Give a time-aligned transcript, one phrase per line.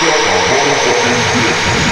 [0.00, 1.87] suck a motherfucking dick.